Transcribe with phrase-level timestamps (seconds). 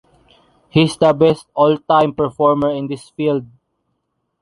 [0.69, 3.45] He’s the best all-time performer in this field.